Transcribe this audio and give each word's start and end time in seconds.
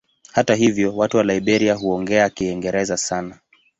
Hata 0.31 0.55
hivyo 0.55 0.95
watu 0.95 1.17
wa 1.17 1.23
Liberia 1.23 1.75
huongea 1.75 2.29
Kiingereza 2.29 2.97
sana. 2.97 3.39